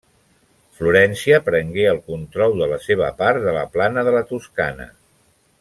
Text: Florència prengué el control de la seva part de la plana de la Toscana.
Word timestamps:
Florència 0.79 1.41
prengué 1.49 1.85
el 1.91 2.01
control 2.09 2.57
de 2.63 2.71
la 2.73 2.81
seva 2.89 3.13
part 3.23 3.45
de 3.47 3.55
la 3.61 3.69
plana 3.77 4.09
de 4.09 4.19
la 4.21 4.27
Toscana. 4.35 4.93